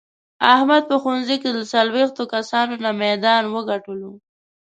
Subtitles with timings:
[0.53, 4.11] احمد په ښوونځې کې له څلوېښتو کسانو نه میدان و ګټلو.